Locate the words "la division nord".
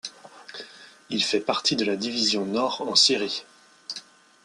1.85-2.81